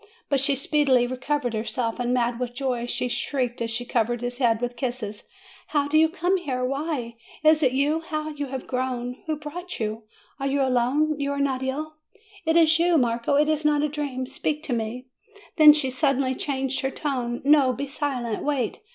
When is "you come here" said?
5.95-6.65